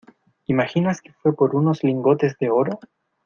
¿imaginas 0.47 0.99
que 0.99 1.13
fue 1.13 1.35
por 1.35 1.55
unos 1.55 1.83
lingotes 1.83 2.35
de 2.39 2.49
oro? 2.49 2.79